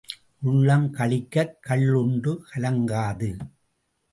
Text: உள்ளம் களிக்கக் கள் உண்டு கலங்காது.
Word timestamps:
உள்ளம் 0.41 0.87
களிக்கக் 0.93 1.53
கள் 1.61 1.85
உண்டு 1.93 2.33
கலங்காது. 2.49 3.29